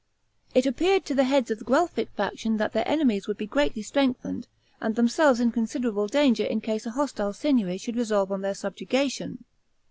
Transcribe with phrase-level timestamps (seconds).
[0.55, 3.83] It appeared to the heads of the Guelphic faction that their enemies would be greatly
[3.83, 4.47] strengthened,
[4.81, 9.45] and themselves in considerable danger in case a hostile Signory should resolve on their subjugation.